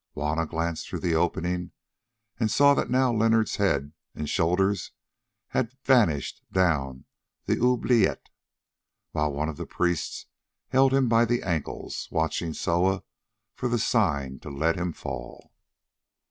Juanna 0.15 0.47
glanced 0.47 0.89
through 0.89 0.99
the 1.01 1.13
opening 1.13 1.73
and 2.39 2.49
saw 2.49 2.73
that 2.73 2.89
now 2.89 3.13
Leonard's 3.13 3.57
head 3.57 3.93
and 4.15 4.27
shoulders 4.27 4.93
had 5.49 5.77
vanished 5.83 6.41
down 6.51 7.05
the 7.45 7.59
oubliette, 7.63 8.31
while 9.11 9.31
one 9.31 9.47
of 9.47 9.57
the 9.57 9.67
priests 9.67 10.25
held 10.69 10.91
him 10.91 11.07
by 11.07 11.23
the 11.23 11.43
ankles, 11.43 12.07
watching 12.09 12.51
Soa 12.51 13.03
for 13.53 13.69
the 13.69 13.77
sign 13.77 14.39
to 14.39 14.49
let 14.49 14.75
him 14.75 14.91
fall. 14.91 15.53